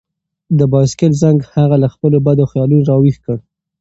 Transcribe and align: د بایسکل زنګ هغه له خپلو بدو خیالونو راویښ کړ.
د 0.57 0.59
بایسکل 0.71 1.11
زنګ 1.21 1.39
هغه 1.55 1.75
له 1.83 1.87
خپلو 1.93 2.17
بدو 2.27 2.43
خیالونو 2.51 2.87
راویښ 2.89 3.17
کړ. 3.25 3.37